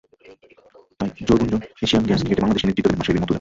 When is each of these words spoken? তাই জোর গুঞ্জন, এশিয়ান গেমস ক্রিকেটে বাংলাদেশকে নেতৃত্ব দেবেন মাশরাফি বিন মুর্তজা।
তাই 0.99 1.09
জোর 1.27 1.37
গুঞ্জন, 1.39 1.61
এশিয়ান 1.83 2.03
গেমস 2.07 2.21
ক্রিকেটে 2.21 2.43
বাংলাদেশকে 2.43 2.67
নেতৃত্ব 2.67 2.87
দেবেন 2.87 2.99
মাশরাফি 2.99 3.13
বিন 3.13 3.21
মুর্তজা। 3.21 3.29